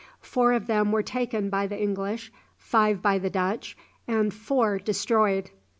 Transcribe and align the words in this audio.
Four 0.23 0.53
of 0.53 0.65
them 0.65 0.91
were 0.91 1.03
taken 1.03 1.51
by 1.51 1.67
the 1.67 1.79
English, 1.79 2.31
five 2.57 3.03
by 3.03 3.19
the 3.19 3.29
Dutch, 3.29 3.77
and 4.07 4.33
four 4.33 4.79
destroyed. 4.79 5.51